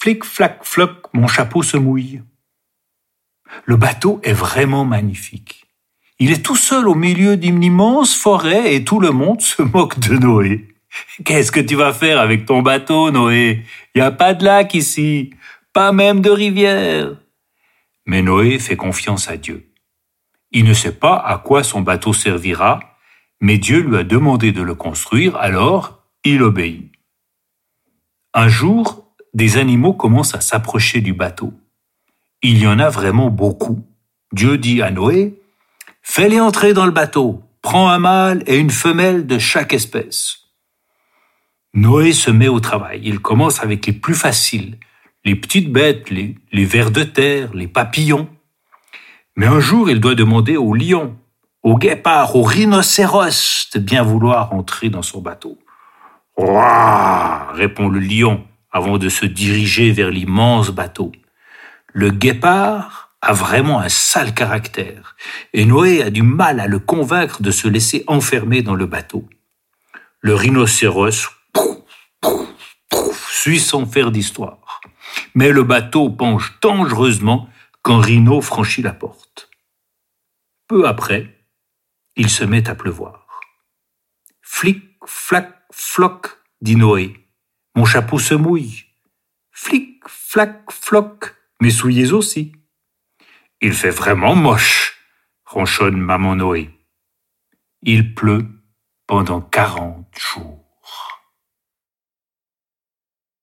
Flic, 0.00 0.24
flac, 0.24 0.60
floc, 0.62 1.06
mon 1.12 1.26
chapeau 1.26 1.62
se 1.62 1.76
mouille. 1.76 2.22
Le 3.64 3.76
bateau 3.76 4.20
est 4.22 4.32
vraiment 4.32 4.84
magnifique. 4.84 5.66
Il 6.20 6.30
est 6.32 6.44
tout 6.44 6.56
seul 6.56 6.88
au 6.88 6.94
milieu 6.94 7.36
d'une 7.36 7.62
immense 7.62 8.16
forêt 8.16 8.74
et 8.74 8.84
tout 8.84 9.00
le 9.00 9.10
monde 9.10 9.40
se 9.40 9.62
moque 9.62 9.98
de 9.98 10.16
Noé. 10.16 10.68
Qu'est-ce 11.24 11.52
que 11.52 11.60
tu 11.60 11.74
vas 11.74 11.92
faire 11.92 12.20
avec 12.20 12.46
ton 12.46 12.62
bateau, 12.62 13.10
Noé? 13.10 13.64
Il 13.94 14.00
n'y 14.00 14.06
a 14.06 14.10
pas 14.10 14.34
de 14.34 14.44
lac 14.44 14.74
ici, 14.74 15.30
pas 15.72 15.92
même 15.92 16.20
de 16.20 16.30
rivière. 16.30 17.16
Mais 18.06 18.22
Noé 18.22 18.58
fait 18.58 18.76
confiance 18.76 19.28
à 19.28 19.36
Dieu. 19.36 19.70
Il 20.50 20.64
ne 20.64 20.74
sait 20.74 20.94
pas 20.94 21.16
à 21.16 21.38
quoi 21.38 21.62
son 21.62 21.82
bateau 21.82 22.12
servira, 22.12 22.80
mais 23.40 23.58
Dieu 23.58 23.80
lui 23.80 23.96
a 23.96 24.04
demandé 24.04 24.52
de 24.52 24.62
le 24.62 24.74
construire, 24.74 25.36
alors 25.36 26.02
il 26.24 26.42
obéit. 26.42 26.90
Un 28.32 28.48
jour, 28.48 29.07
des 29.38 29.56
animaux 29.56 29.94
commencent 29.94 30.34
à 30.34 30.40
s'approcher 30.40 31.00
du 31.00 31.14
bateau. 31.14 31.54
Il 32.42 32.58
y 32.58 32.66
en 32.66 32.80
a 32.80 32.90
vraiment 32.90 33.30
beaucoup. 33.30 33.86
Dieu 34.32 34.58
dit 34.58 34.82
à 34.82 34.90
Noé, 34.90 35.40
Fais-les 36.02 36.40
entrer 36.40 36.74
dans 36.74 36.86
le 36.86 36.90
bateau, 36.90 37.44
prends 37.62 37.88
un 37.88 38.00
mâle 38.00 38.42
et 38.46 38.56
une 38.56 38.70
femelle 38.70 39.26
de 39.26 39.38
chaque 39.38 39.72
espèce. 39.72 40.38
Noé 41.72 42.12
se 42.12 42.32
met 42.32 42.48
au 42.48 42.58
travail. 42.58 43.00
Il 43.04 43.20
commence 43.20 43.62
avec 43.62 43.86
les 43.86 43.92
plus 43.92 44.16
faciles, 44.16 44.76
les 45.24 45.36
petites 45.36 45.72
bêtes, 45.72 46.10
les, 46.10 46.64
vers 46.64 46.90
de 46.90 47.04
terre, 47.04 47.54
les 47.54 47.68
papillons. 47.68 48.28
Mais 49.36 49.46
un 49.46 49.60
jour, 49.60 49.88
il 49.88 50.00
doit 50.00 50.16
demander 50.16 50.56
au 50.56 50.74
lion, 50.74 51.16
au 51.62 51.78
guépard, 51.78 52.34
au 52.34 52.42
rhinocéros 52.42 53.68
de 53.72 53.78
bien 53.78 54.02
vouloir 54.02 54.52
entrer 54.52 54.90
dans 54.90 55.02
son 55.02 55.20
bateau. 55.20 55.58
Ouah 56.36 57.52
répond 57.52 57.88
le 57.88 58.00
lion 58.00 58.44
avant 58.70 58.98
de 58.98 59.08
se 59.08 59.26
diriger 59.26 59.92
vers 59.92 60.10
l'immense 60.10 60.70
bateau. 60.70 61.12
Le 61.92 62.10
guépard 62.10 63.10
a 63.20 63.32
vraiment 63.32 63.80
un 63.80 63.88
sale 63.88 64.34
caractère, 64.34 65.16
et 65.52 65.64
Noé 65.64 66.02
a 66.02 66.10
du 66.10 66.22
mal 66.22 66.60
à 66.60 66.66
le 66.66 66.78
convaincre 66.78 67.42
de 67.42 67.50
se 67.50 67.66
laisser 67.66 68.04
enfermer 68.06 68.62
dans 68.62 68.74
le 68.74 68.86
bateau. 68.86 69.28
Le 70.20 70.34
rhinocéros 70.34 71.28
suit 73.30 73.60
son 73.60 73.86
fer 73.86 74.10
d'histoire. 74.10 74.80
Mais 75.34 75.50
le 75.52 75.62
bateau 75.62 76.10
penche 76.10 76.58
dangereusement 76.60 77.48
quand 77.82 77.98
Rhino 77.98 78.40
franchit 78.40 78.82
la 78.82 78.92
porte. 78.92 79.48
Peu 80.66 80.86
après, 80.86 81.46
il 82.16 82.28
se 82.28 82.44
met 82.44 82.68
à 82.68 82.74
pleuvoir. 82.74 83.26
Flic, 84.42 84.82
flac, 85.06 85.54
floc, 85.70 86.38
dit 86.60 86.76
Noé. 86.76 87.27
Mon 87.78 87.84
chapeau 87.84 88.18
se 88.18 88.34
mouille. 88.34 88.86
Flic, 89.52 90.02
flac, 90.08 90.68
floc, 90.68 91.36
mes 91.60 91.70
souliers 91.70 92.10
aussi. 92.12 92.50
Il 93.60 93.72
fait 93.72 93.90
vraiment 93.90 94.34
moche, 94.34 94.98
ronchonne 95.44 95.96
maman 95.96 96.34
Noé. 96.34 96.70
Il 97.82 98.16
pleut 98.16 98.48
pendant 99.06 99.40
quarante 99.40 100.12
jours. 100.18 100.57